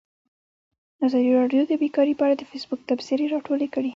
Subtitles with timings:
[1.05, 3.89] ازادي راډیو د بیکاري په اړه د فیسبوک تبصرې راټولې کړي.